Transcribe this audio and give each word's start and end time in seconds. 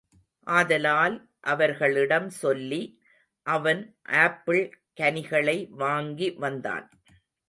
ஆதலால், 0.47 1.29
அவர்களிடம் 1.41 2.29
சொல்லி, 2.29 2.81
அவன் 3.45 3.95
ஆப்பிள் 4.03 4.63
கனிகளை 4.93 5.67
வாங்கி 5.69 6.31
வந்தான். 6.31 6.89